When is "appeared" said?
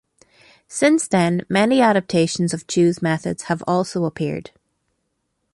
4.05-4.49